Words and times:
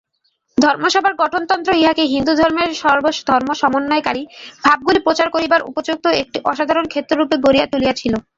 ধর্মসভার 0.57 1.13
গঠনতন্ত্র 1.21 1.69
ইহাকে 1.81 2.03
হিন্দুধর্মের 2.13 2.69
সর্বধর্মসমন্বয়কারী 2.81 4.23
ভাবগুলি 4.63 4.99
প্রচার 5.07 5.27
করিবার 5.35 5.65
উপযুক্ত 5.69 6.05
একটি 6.21 6.37
অসাধারণ 6.51 6.85
ক্ষেত্ররূপে 6.93 7.35
গড়িয়া 7.45 7.67
তুলিয়াছিল। 7.71 8.13